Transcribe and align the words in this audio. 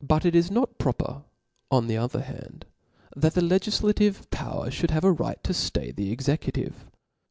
But 0.00 0.24
it 0.24 0.34
is 0.34 0.50
not 0.50 0.78
proper, 0.78 1.22
on 1.70 1.86
the 1.86 1.98
other 1.98 2.22
hand, 2.22 2.64
that 3.14 3.34
the 3.34 3.42
legillative 3.42 4.30
power 4.30 4.70
(hould 4.70 4.90
have 4.90 5.04
a 5.04 5.12
right 5.12 5.44
to 5.44 5.52
flay 5.52 5.90
the 5.90 6.10
executive. 6.10 6.86